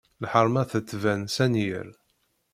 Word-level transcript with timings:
Lḥeṛma 0.23 0.63
tettban 0.71 1.21
s 1.35 1.37
anyir. 1.45 1.87